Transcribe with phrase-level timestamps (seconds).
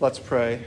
[0.00, 0.64] Let's pray.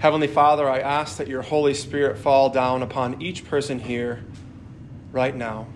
[0.00, 4.22] Heavenly Father, I ask that your Holy Spirit fall down upon each person here
[5.12, 5.66] right now.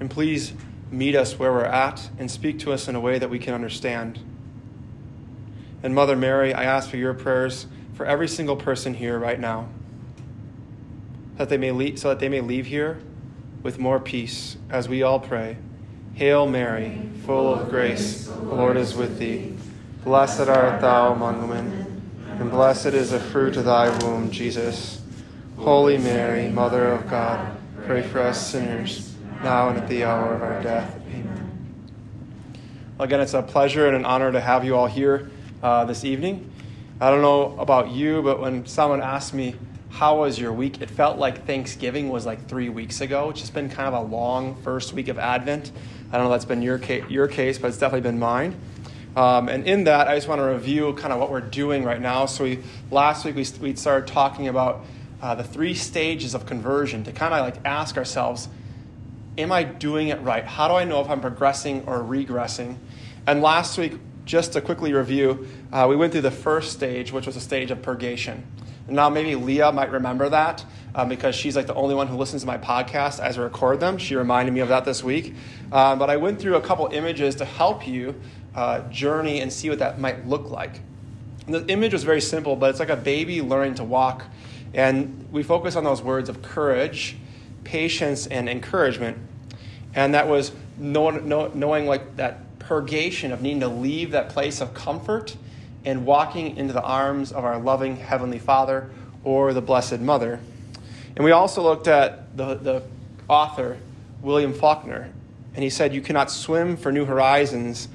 [0.00, 0.54] And please
[0.90, 3.52] meet us where we're at and speak to us in a way that we can
[3.52, 4.20] understand.
[5.82, 9.68] And Mother Mary, I ask for your prayers for every single person here right now.
[11.36, 13.02] That they may leave, so that they may leave here
[13.62, 15.58] with more peace as we all pray.
[16.14, 19.56] Hail Mary, full of grace, the Lord is with thee.
[20.04, 22.02] Blessed art thou among women,
[22.38, 25.00] and blessed is the fruit of thy womb, Jesus.
[25.56, 30.42] Holy Mary, Mother of God, pray for us sinners, now and at the hour of
[30.42, 31.00] our death.
[31.08, 31.90] Amen.
[32.98, 35.30] Well, again, it's a pleasure and an honor to have you all here
[35.62, 36.52] uh, this evening.
[37.00, 39.56] I don't know about you, but when someone asked me,
[39.88, 40.80] how was your week?
[40.80, 43.30] It felt like Thanksgiving was like three weeks ago.
[43.30, 45.70] It's just been kind of a long first week of Advent.
[46.12, 48.54] I don't know if that's been your case, your case but it's definitely been mine.
[49.16, 52.00] Um, and in that, I just want to review kind of what we're doing right
[52.00, 52.26] now.
[52.26, 52.60] So we,
[52.90, 54.84] last week we, we started talking about
[55.20, 58.48] uh, the three stages of conversion to kind of like ask ourselves,
[59.38, 60.44] am I doing it right?
[60.44, 62.76] How do I know if I'm progressing or regressing?
[63.26, 67.26] And last week, just to quickly review, uh, we went through the first stage, which
[67.26, 68.44] was a stage of purgation.
[68.88, 72.42] Now, maybe Leah might remember that um, because she's like the only one who listens
[72.42, 73.98] to my podcast as I record them.
[73.98, 75.34] She reminded me of that this week.
[75.70, 78.14] Um, but I went through a couple images to help you
[78.54, 80.80] uh, journey and see what that might look like.
[81.46, 84.24] And the image was very simple, but it's like a baby learning to walk.
[84.74, 87.16] And we focus on those words of courage,
[87.64, 89.18] patience, and encouragement.
[89.94, 94.72] And that was knowing, knowing like that purgation of needing to leave that place of
[94.72, 95.36] comfort
[95.84, 98.90] and walking into the arms of our loving Heavenly Father
[99.24, 100.40] or the Blessed Mother.
[101.16, 102.82] And we also looked at the, the
[103.28, 103.78] author,
[104.20, 105.10] William Faulkner,
[105.54, 107.88] and he said, You cannot swim for new horizons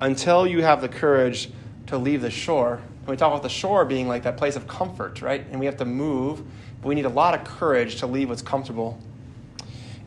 [0.00, 1.50] until you have the courage
[1.86, 2.80] to leave the shore.
[3.00, 5.44] And we talk about the shore being like that place of comfort, right?
[5.50, 6.42] And we have to move,
[6.80, 8.98] but we need a lot of courage to leave what's comfortable.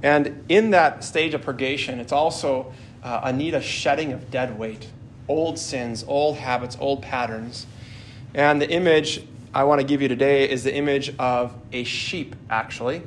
[0.03, 2.73] And in that stage of purgation, it's also
[3.03, 4.87] uh, a need a shedding of dead weight
[5.27, 7.65] old sins, old habits, old patterns.
[8.33, 9.23] And the image
[9.53, 13.01] I want to give you today is the image of a sheep, actually.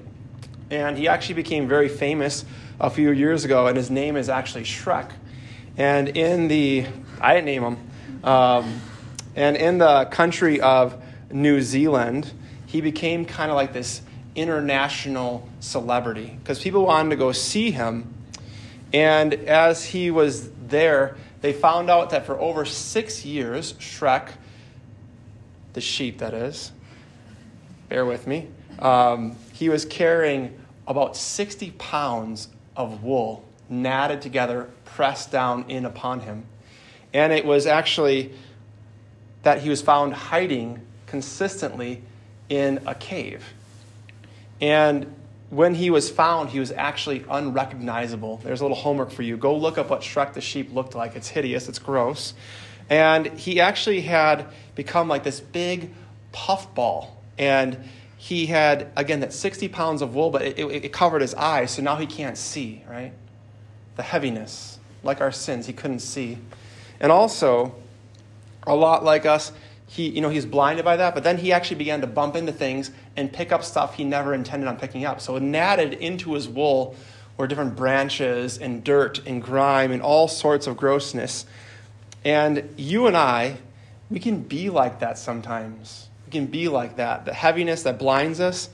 [0.70, 2.44] And he actually became very famous
[2.78, 5.10] a few years ago, and his name is actually Shrek.
[5.76, 6.86] And in the,
[7.20, 8.80] I didn't name him, um,
[9.36, 12.32] and in the country of New Zealand,
[12.66, 14.02] he became kind of like this
[14.34, 18.12] international celebrity because people wanted to go see him.
[18.92, 24.30] And as he was there, they found out that for over six years, Shrek,
[25.72, 26.72] the sheep that is,
[27.88, 35.30] bear with me, um, he was carrying about 60 pounds of wool knotted together, pressed
[35.30, 36.44] down in upon him.
[37.12, 38.32] And it was actually
[39.42, 42.02] that he was found hiding consistently
[42.48, 43.44] in a cave.
[44.60, 45.14] And
[45.50, 48.38] when he was found, he was actually unrecognizable.
[48.38, 49.36] There's a little homework for you.
[49.36, 51.16] Go look up what Shrek the sheep looked like.
[51.16, 52.34] It's hideous, it's gross.
[52.88, 54.46] And he actually had
[54.76, 55.92] become like this big
[56.32, 57.20] puffball.
[57.36, 57.76] And
[58.16, 61.72] he had, again, that 60 pounds of wool, but it, it, it covered his eyes,
[61.72, 63.12] so now he can't see, right?
[63.96, 66.38] The heaviness, like our sins, he couldn't see.
[67.00, 67.74] And also,
[68.66, 69.52] a lot like us,
[69.86, 72.52] he, you know, he's blinded by that, but then he actually began to bump into
[72.52, 75.20] things and pick up stuff he never intended on picking up.
[75.20, 76.94] So it knotted into his wool
[77.36, 81.46] were different branches and dirt and grime and all sorts of grossness.
[82.24, 83.56] And you and I,
[84.10, 86.08] we can be like that sometimes.
[86.26, 88.68] We can be like that, the heaviness that blinds us,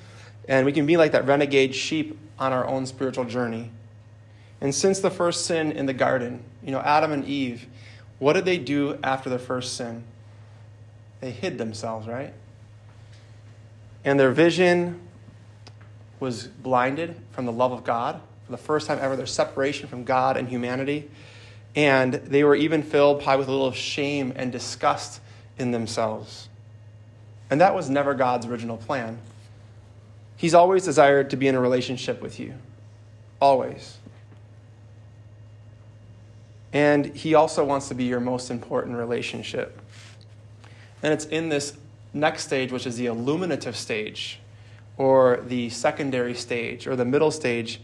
[0.49, 3.71] and we can be like that renegade sheep on our own spiritual journey.
[4.61, 7.67] And since the first sin in the garden, you know, Adam and Eve,
[8.19, 10.05] what did they do after their first sin?
[11.21, 12.33] They hid themselves, right?
[14.07, 15.01] And their vision
[16.21, 18.21] was blinded from the love of God.
[18.47, 21.11] For the first time ever, their separation from God and humanity.
[21.75, 25.21] And they were even filled probably with a little shame and disgust
[25.59, 26.49] in themselves.
[27.51, 29.19] And that was never God's original plan.
[30.37, 32.55] He's always desired to be in a relationship with you.
[33.41, 33.99] Always.
[36.73, 39.81] And He also wants to be your most important relationship.
[41.03, 41.77] And it's in this
[42.13, 44.41] next stage, which is the illuminative stage,
[44.97, 47.81] or the secondary stage, or the middle stage.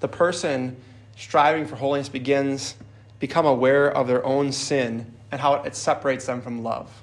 [0.00, 0.76] The person
[1.16, 2.74] striving for holiness begins
[3.20, 7.02] become aware of their own sin and how it separates them from love.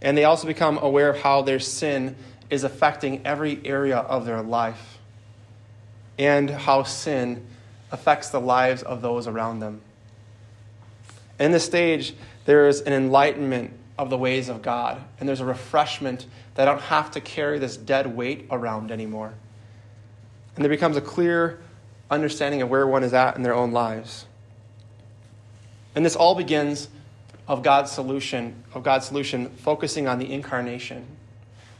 [0.00, 2.16] And they also become aware of how their sin
[2.48, 4.98] is affecting every area of their life
[6.18, 7.44] and how sin
[7.90, 9.80] affects the lives of those around them.
[11.38, 12.14] In this stage,
[12.44, 16.72] there is an enlightenment of the ways of God, and there's a refreshment that I
[16.72, 19.32] don't have to carry this dead weight around anymore.
[20.54, 21.60] And there becomes a clear
[22.10, 24.26] understanding of where one is at in their own lives.
[25.94, 26.88] And this all begins
[27.48, 31.06] of God's solution, of God's solution focusing on the incarnation.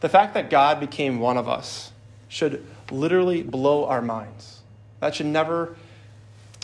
[0.00, 1.92] The fact that God became one of us
[2.28, 4.60] should literally blow our minds.
[5.00, 5.76] That should never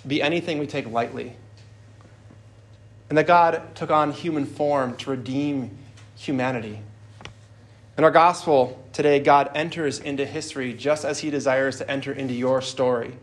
[0.07, 1.37] be anything we take lightly.
[3.13, 5.77] And that God took on human form to redeem
[6.17, 6.81] humanity.
[7.99, 12.33] In our gospel today, God enters into history just as he desires to enter into
[12.33, 13.19] your story.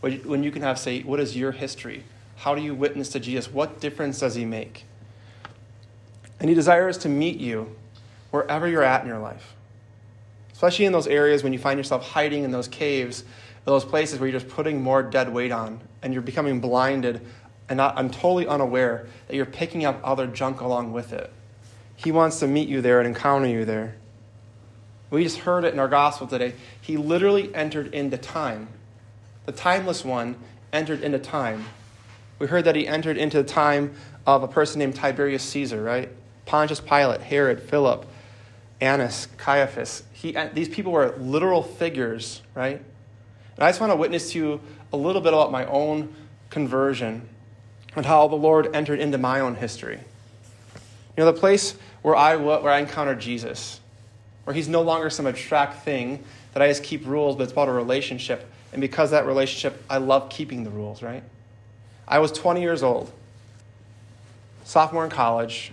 [0.00, 2.04] When you can have, say, what is your history?
[2.36, 3.50] How do you witness to Jesus?
[3.50, 4.84] What difference does he make?
[6.38, 7.74] And he desires to meet you
[8.30, 9.56] wherever you're at in your life.
[10.52, 13.24] Especially in those areas when you find yourself hiding in those caves,
[13.64, 17.20] those places where you're just putting more dead weight on and you're becoming blinded
[17.68, 21.32] and I'm totally unaware that you're picking up other junk along with it.
[21.96, 23.96] He wants to meet you there and encounter you there.
[25.10, 26.54] We just heard it in our gospel today.
[26.80, 28.68] He literally entered into time.
[29.46, 30.36] The timeless one
[30.72, 31.64] entered into time.
[32.38, 33.94] We heard that he entered into the time
[34.26, 36.10] of a person named Tiberius Caesar, right?
[36.44, 38.06] Pontius Pilate, Herod, Philip,
[38.80, 40.02] Annas, Caiaphas.
[40.12, 42.82] He, uh, these people were literal figures, right?
[43.56, 44.60] And I just want to witness to you
[44.92, 46.14] a little bit about my own
[46.50, 47.28] conversion
[47.96, 49.98] and how the Lord entered into my own history.
[51.16, 53.80] You know, the place where I, where I encountered Jesus,
[54.44, 56.22] where he's no longer some abstract thing
[56.52, 58.48] that I just keep rules, but it's about a relationship.
[58.72, 61.22] And because that relationship, I love keeping the rules, right?
[62.06, 63.10] I was 20 years old,
[64.64, 65.72] sophomore in college,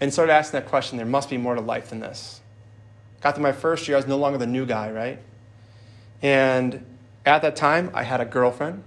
[0.00, 2.40] and started asking that question there must be more to life than this.
[3.20, 5.18] Got to my first year, I was no longer the new guy, right?
[6.20, 6.84] And
[7.24, 8.82] at that time, I had a girlfriend.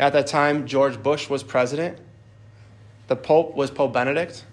[0.00, 1.98] At that time, George Bush was president.
[3.08, 4.44] The Pope was Pope Benedict.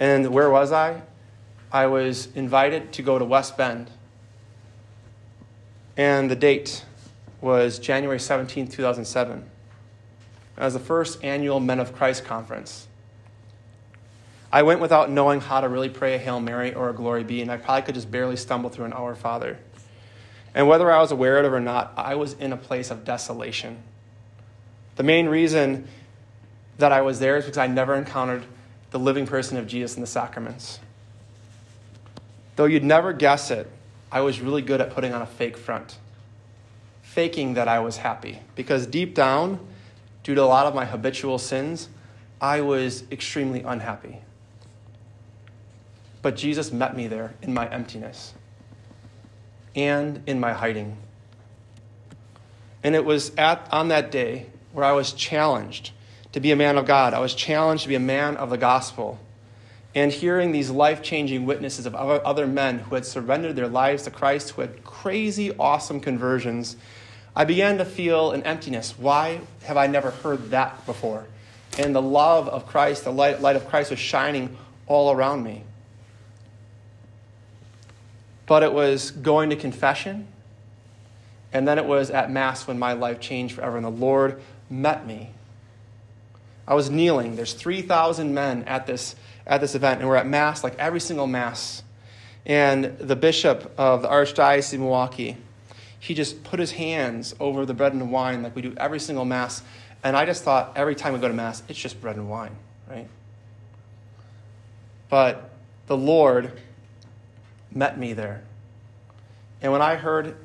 [0.00, 1.02] And where was I?
[1.70, 3.88] I was invited to go to West Bend.
[5.96, 6.84] And the date
[7.40, 9.48] was January 17, 2007.
[10.56, 12.88] It was the first annual Men of Christ conference.
[14.50, 17.42] I went without knowing how to really pray a Hail Mary or a Glory Be,
[17.42, 19.60] and I probably could just barely stumble through an Our Father.
[20.52, 23.04] And whether I was aware of it or not, I was in a place of
[23.04, 23.84] desolation.
[24.98, 25.86] The main reason
[26.78, 28.44] that I was there is because I never encountered
[28.90, 30.80] the living person of Jesus in the sacraments.
[32.56, 33.70] Though you'd never guess it,
[34.10, 35.98] I was really good at putting on a fake front,
[37.02, 38.40] faking that I was happy.
[38.56, 39.64] Because deep down,
[40.24, 41.88] due to a lot of my habitual sins,
[42.40, 44.18] I was extremely unhappy.
[46.22, 48.34] But Jesus met me there in my emptiness
[49.76, 50.96] and in my hiding.
[52.82, 55.92] And it was at, on that day where I was challenged
[56.32, 57.14] to be a man of God.
[57.14, 59.18] I was challenged to be a man of the gospel.
[59.94, 64.10] And hearing these life changing witnesses of other men who had surrendered their lives to
[64.10, 66.76] Christ, who had crazy, awesome conversions,
[67.34, 68.98] I began to feel an emptiness.
[68.98, 71.26] Why have I never heard that before?
[71.78, 74.56] And the love of Christ, the light, light of Christ was shining
[74.86, 75.64] all around me.
[78.46, 80.26] But it was going to confession,
[81.52, 85.06] and then it was at Mass when my life changed forever, and the Lord met
[85.06, 85.32] me
[86.68, 87.34] I was kneeling.
[87.34, 89.16] There's 3,000 men at this,
[89.46, 91.82] at this event, and we're at Mass, like every single Mass.
[92.44, 95.38] And the bishop of the Archdiocese of Milwaukee,
[95.98, 99.24] he just put his hands over the bread and wine like we do every single
[99.24, 99.62] Mass.
[100.04, 102.54] And I just thought every time we go to Mass, it's just bread and wine,
[102.86, 103.08] right?
[105.08, 105.50] But
[105.86, 106.52] the Lord
[107.72, 108.44] met me there.
[109.62, 110.36] And when I heard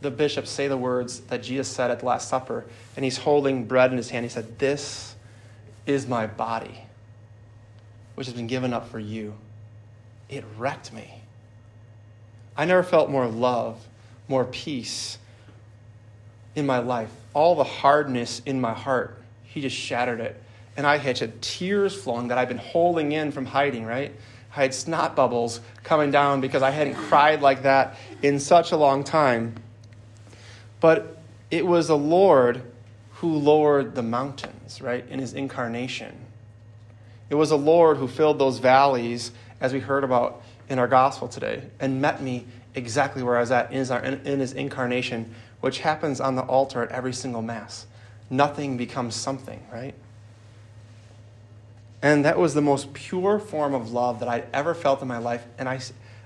[0.00, 2.64] the bishop say the words that Jesus said at the Last Supper,
[2.96, 5.14] and he's holding bread in his hand, he said, This
[5.86, 6.84] is my body,
[8.14, 9.34] which has been given up for you.
[10.28, 11.22] It wrecked me.
[12.56, 13.86] I never felt more love,
[14.28, 15.18] more peace
[16.54, 17.10] in my life.
[17.34, 20.40] All the hardness in my heart, he just shattered it.
[20.76, 24.14] And I had tears flowing that I've been holding in from hiding, right?
[24.56, 28.76] I had snot bubbles coming down because I hadn't cried like that in such a
[28.76, 29.54] long time.
[30.80, 31.18] But
[31.50, 32.62] it was the Lord
[33.14, 36.16] who lowered the mountains, right, in his incarnation.
[37.28, 41.28] It was the Lord who filled those valleys, as we heard about in our gospel
[41.28, 46.36] today, and met me exactly where I was at in his, incarnation, which happens on
[46.36, 47.86] the altar at every single Mass.
[48.30, 49.94] Nothing becomes something, right?
[52.00, 55.18] And that was the most pure form of love that I'd ever felt in my
[55.18, 55.44] life.
[55.58, 55.80] And I,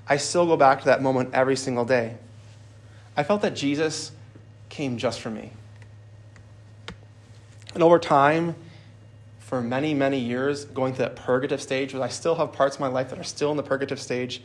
[0.07, 2.17] I still go back to that moment every single day.
[3.17, 4.13] I felt that Jesus
[4.75, 5.53] came just for me.
[7.75, 8.57] And over time,
[9.39, 12.81] for many, many years, going through that purgative stage, where I still have parts of
[12.81, 14.43] my life that are still in the purgative stage.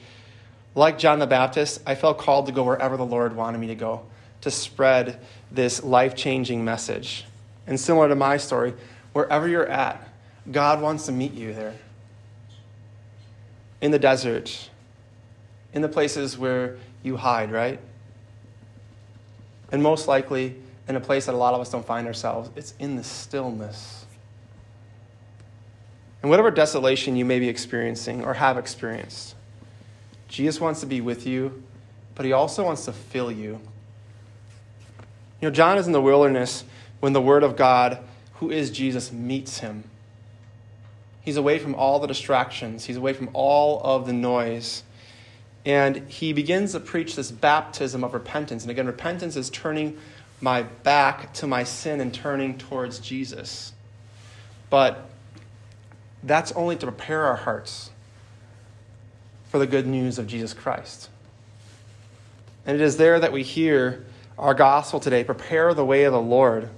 [0.76, 3.76] Like John the Baptist, I felt called to go wherever the Lord wanted me to
[3.76, 4.06] go,
[4.42, 5.20] to spread
[5.52, 7.26] this life changing message.
[7.66, 8.76] And similar to my story,
[9.14, 10.08] wherever you're at,
[10.52, 11.76] God wants to meet you there.
[13.82, 14.70] In the desert,
[15.74, 17.80] in the places where you hide, right?
[19.72, 20.56] And most likely,
[20.88, 24.06] in a place that a lot of us don't find ourselves, it's in the stillness.
[26.22, 29.36] And whatever desolation you may be experiencing or have experienced,
[30.28, 31.64] Jesus wants to be with you,
[32.16, 33.60] but he also wants to fill you.
[35.42, 36.66] You know, John is in the wilderness
[37.00, 38.00] when the Word of God,
[38.36, 39.86] who is Jesus, meets him.
[41.22, 44.84] He's away from all the distractions, he's away from all of the noise.
[45.66, 48.64] And he begins to preach this baptism of repentance.
[48.64, 49.98] And again, repentance is turning
[50.42, 53.74] my back to my sin and turning towards Jesus.
[54.70, 55.10] But
[56.24, 57.92] that's only to prepare our hearts
[59.50, 61.10] for the good news of Jesus Christ.
[62.66, 64.06] And it is there that we hear
[64.38, 66.70] our gospel today prepare the way of the Lord,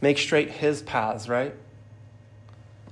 [0.00, 1.54] make straight his paths, right?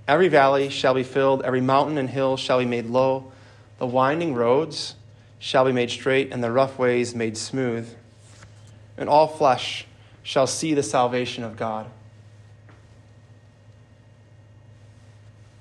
[0.07, 3.33] Every valley shall be filled, every mountain and hill shall be made low,
[3.78, 4.95] the winding roads
[5.38, 7.88] shall be made straight, and the rough ways made smooth.
[8.97, 9.87] And all flesh
[10.23, 11.87] shall see the salvation of God.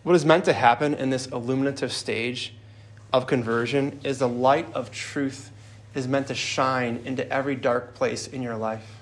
[0.03, 2.53] What is meant to happen in this illuminative stage
[3.13, 5.51] of conversion is the light of truth
[5.93, 9.01] is meant to shine into every dark place in your life,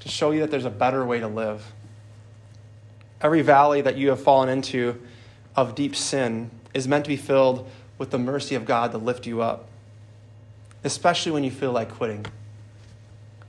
[0.00, 1.72] to show you that there's a better way to live.
[3.20, 5.00] Every valley that you have fallen into
[5.56, 9.26] of deep sin is meant to be filled with the mercy of God to lift
[9.26, 9.68] you up
[10.84, 12.26] especially when you feel like quitting.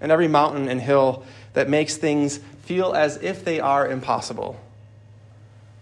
[0.02, 1.24] And every mountain and hill
[1.54, 4.60] that makes things feel as if they are impossible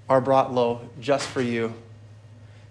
[0.10, 1.74] are brought low just for you,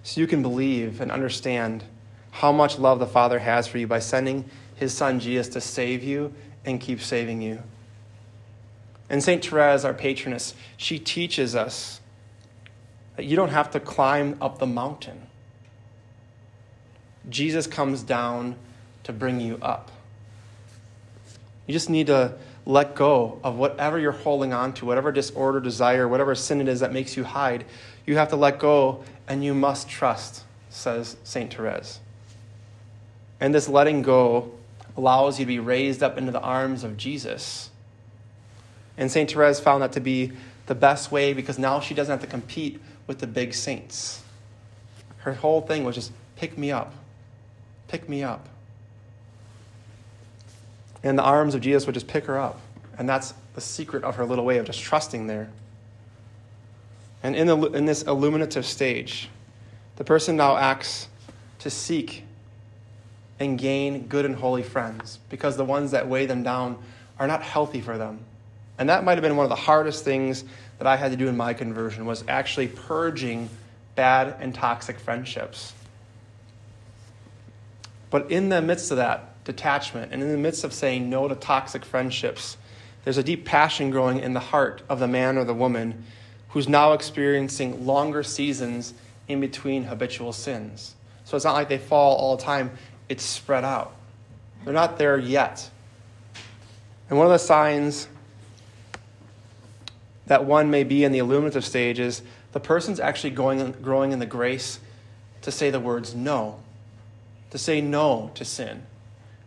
[0.02, 1.82] so you can believe and understand
[2.30, 4.44] how much love the Father has for you by sending
[4.76, 6.32] his Son Jesus to save you
[6.64, 7.62] and keep saving you.
[9.08, 9.44] And St.
[9.44, 12.00] Therese, our patroness, she teaches us
[13.16, 15.26] that you don't have to climb up the mountain.
[17.28, 18.56] Jesus comes down
[19.04, 19.90] to bring you up.
[21.66, 26.06] You just need to let go of whatever you're holding on to, whatever disorder, desire,
[26.06, 27.64] whatever sin it is that makes you hide.
[28.06, 31.52] You have to let go and you must trust, says St.
[31.52, 32.00] Therese.
[33.40, 34.52] And this letting go
[34.96, 37.70] allows you to be raised up into the arms of Jesus.
[38.96, 39.30] And St.
[39.30, 40.32] Therese found that to be
[40.66, 44.22] the best way because now she doesn't have to compete with the big saints.
[45.18, 46.92] Her whole thing was just pick me up,
[47.88, 48.48] pick me up
[51.02, 52.60] and the arms of Jesus would just pick her up.
[52.98, 55.50] And that's the secret of her little way of just trusting there.
[57.22, 59.28] And in, the, in this illuminative stage,
[59.96, 61.08] the person now acts
[61.60, 62.24] to seek
[63.38, 66.78] and gain good and holy friends because the ones that weigh them down
[67.18, 68.20] are not healthy for them.
[68.78, 70.44] And that might have been one of the hardest things
[70.78, 73.48] that I had to do in my conversion was actually purging
[73.94, 75.72] bad and toxic friendships.
[78.10, 81.34] But in the midst of that, detachment and in the midst of saying no to
[81.34, 82.56] toxic friendships,
[83.04, 86.04] there's a deep passion growing in the heart of the man or the woman
[86.50, 88.94] who's now experiencing longer seasons
[89.26, 90.94] in between habitual sins.
[91.24, 92.70] So it's not like they fall all the time,
[93.08, 93.94] it's spread out.
[94.64, 95.68] They're not there yet.
[97.08, 98.08] And one of the signs
[100.26, 102.22] that one may be in the illuminative stage is
[102.52, 104.78] the person's actually going, growing in the grace
[105.42, 106.60] to say the words no,
[107.50, 108.86] to say no to sin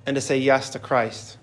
[0.05, 1.37] and to say yes to Christ.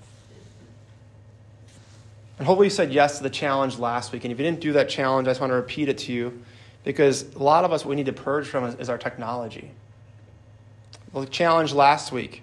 [2.39, 4.25] And hopefully, you said yes to the challenge last week.
[4.25, 6.43] And if you didn't do that challenge, I just want to repeat it to you
[6.85, 9.71] because a lot of us, we need to purge from is, is our technology.
[11.15, 12.43] The challenge last week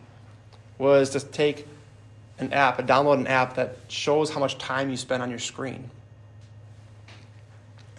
[0.77, 1.67] was to take
[2.37, 5.89] an app, download an app that shows how much time you spend on your screen.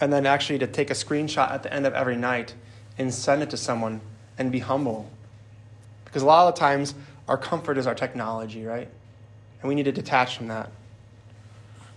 [0.00, 2.54] And then actually to take a screenshot at the end of every night
[2.96, 4.00] and send it to someone
[4.38, 5.10] and be humble.
[6.06, 6.94] Because a lot of the times,
[7.30, 8.88] our comfort is our technology, right?
[9.62, 10.68] And we need to detach from that.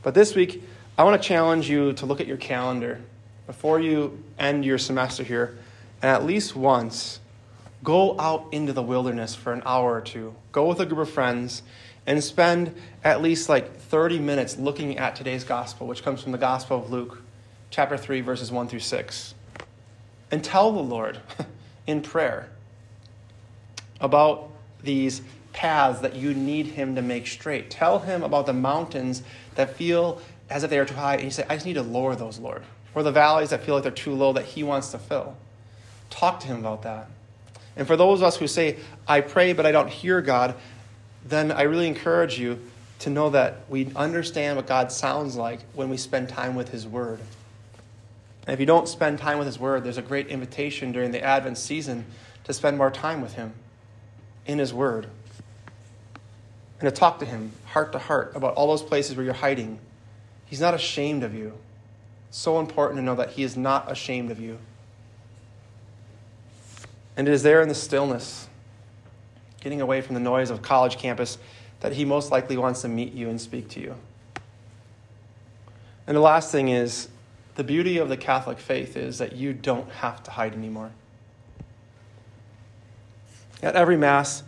[0.04, 0.64] But this week,
[0.96, 3.02] I want to challenge you to look at your calendar
[3.48, 5.58] before you end your semester here,
[6.04, 7.20] and at least once,
[7.84, 10.36] go out into the wilderness for an hour or two.
[10.52, 11.64] Go with a group of friends
[12.06, 16.38] and spend at least like 30 minutes looking at today's gospel, which comes from the
[16.38, 17.24] Gospel of Luke,
[17.72, 19.34] chapter 3, verses 1 through 6.
[20.30, 21.20] And tell the Lord
[21.88, 22.50] in prayer
[24.00, 24.53] about
[24.84, 25.22] these
[25.54, 27.70] paths that you need Him to make straight.
[27.70, 29.24] Tell Him about the mountains
[29.56, 31.84] that feel as if they are too high, and you say, I just need to
[31.84, 32.64] lower those, Lord.
[32.94, 35.36] Or the valleys that feel like they're too low that He wants to fill.
[36.10, 37.08] Talk to Him about that.
[37.76, 40.56] And for those of us who say, I pray, but I don't hear God,
[41.26, 42.60] then I really encourage you
[43.00, 46.86] to know that we understand what God sounds like when we spend time with His
[46.86, 47.20] Word.
[48.46, 51.22] And if you don't spend time with His Word, there's a great invitation during the
[51.22, 52.06] Advent season
[52.44, 53.54] to spend more time with Him
[54.46, 55.08] in His Word
[56.80, 59.80] and to talk to Him heart to heart about all those places where you're hiding.
[60.46, 61.54] He's not ashamed of you.
[62.30, 64.60] So important to know that He is not ashamed of you.
[67.16, 68.48] And it is there in the stillness,
[69.62, 71.38] getting away from the noise of college campus,
[71.80, 73.96] that He most likely wants to meet you and speak to you.
[76.06, 77.08] And the last thing is
[77.56, 80.92] the beauty of the Catholic faith is that you don't have to hide anymore.
[83.64, 84.44] At every Mass,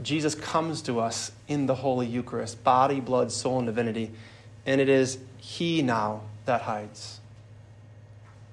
[0.00, 4.12] Jesus comes to us in the Holy Eucharist, body, blood, soul, and divinity,
[4.64, 7.20] and it is He now that hides.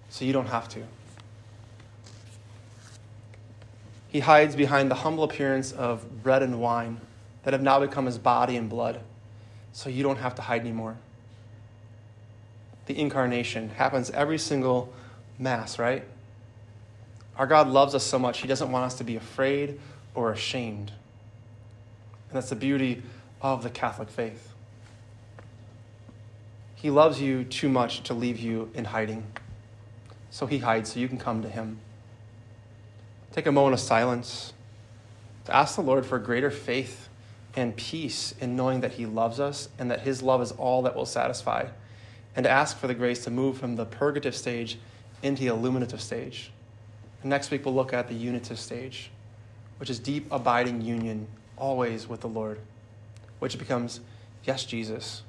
[0.09, 0.81] So you don't have to.
[4.09, 6.99] He hides behind the humble appearance of bread and wine
[7.43, 9.01] that have now become His body and blood,
[9.71, 10.97] so you don't have to hide anymore.
[12.87, 14.91] The incarnation happens every single
[15.37, 16.03] Mass, right?
[17.37, 19.79] Our God loves us so much, He doesn't want us to be afraid
[20.15, 20.91] or ashamed.
[22.29, 23.03] And that's the beauty
[23.41, 24.53] of the Catholic faith.
[26.75, 29.25] He loves you too much to leave you in hiding.
[30.29, 31.79] So he hides so you can come to him.
[33.31, 34.53] Take a moment of silence
[35.45, 37.09] to ask the Lord for greater faith
[37.55, 40.95] and peace in knowing that he loves us and that his love is all that
[40.95, 41.65] will satisfy.
[42.35, 44.77] And to ask for the grace to move from the purgative stage
[45.23, 46.51] into the illuminative stage.
[47.21, 49.09] And next week we'll look at the unitive stage,
[49.79, 52.59] which is deep abiding union always with the Lord,
[53.39, 53.99] which becomes,
[54.43, 55.23] yes, Jesus,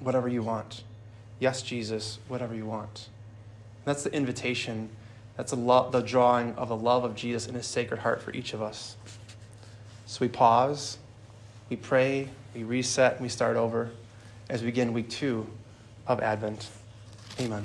[0.00, 0.82] whatever you want.
[1.38, 3.08] Yes, Jesus, whatever you want.
[3.84, 4.88] That's the invitation.
[5.36, 8.54] That's lo- the drawing of the love of Jesus in his sacred heart for each
[8.54, 8.96] of us.
[10.06, 10.98] So we pause,
[11.68, 13.90] we pray, we reset, and we start over
[14.48, 15.46] as we begin week two
[16.06, 16.68] of Advent.
[17.40, 17.64] Amen.